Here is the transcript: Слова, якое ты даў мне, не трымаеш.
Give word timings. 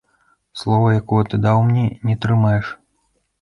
Слова, 0.61 0.87
якое 1.01 1.19
ты 1.33 1.39
даў 1.43 1.61
мне, 1.67 1.85
не 2.11 2.17
трымаеш. 2.25 2.73